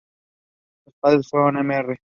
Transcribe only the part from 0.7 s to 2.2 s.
Sus padres fueron Mr.